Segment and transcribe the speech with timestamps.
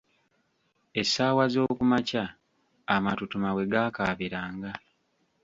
[1.01, 2.23] Essaawa zookumakya
[2.95, 4.71] amatutuma we gaakaabiranga.